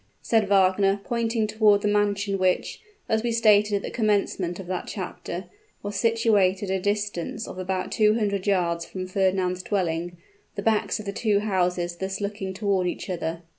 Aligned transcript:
said 0.23 0.47
Wagner, 0.49 0.99
pointing 1.03 1.45
toward 1.45 1.83
the 1.83 1.87
mansion 1.87 2.39
which, 2.39 2.81
as 3.07 3.21
we 3.21 3.31
stated 3.31 3.75
at 3.75 3.81
the 3.83 3.91
commencement 3.91 4.59
of 4.59 4.65
that 4.65 4.87
chapter, 4.87 5.45
was 5.83 5.95
situated 5.95 6.71
at 6.71 6.77
a 6.77 6.81
distance 6.81 7.47
of 7.47 7.59
about 7.59 7.91
two 7.91 8.15
hundred 8.15 8.47
yards 8.47 8.83
from 8.83 9.05
Fernand's 9.05 9.61
dwelling, 9.61 10.17
the 10.55 10.63
backs 10.63 10.99
of 10.99 11.05
the 11.05 11.13
two 11.13 11.41
houses 11.41 11.97
thus 11.97 12.19
looking 12.19 12.51
toward 12.51 12.87
each 12.87 13.11
other. 13.11 13.43